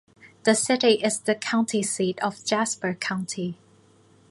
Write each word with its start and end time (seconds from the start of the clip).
The 0.45 0.55
city 0.55 0.93
is 0.93 1.19
the 1.19 1.35
county 1.35 1.83
seat 1.83 2.17
of 2.23 2.43
Jasper 2.43 2.95
County. 2.95 3.59